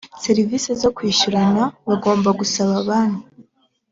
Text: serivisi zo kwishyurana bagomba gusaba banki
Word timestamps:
serivisi 0.25 0.69
zo 0.81 0.89
kwishyurana 0.95 1.63
bagomba 1.87 2.29
gusaba 2.39 2.73
banki 2.87 3.25